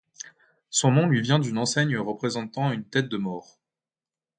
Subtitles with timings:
[0.71, 3.59] Son nom lui vient d'une enseigne représentant une tête de Maure.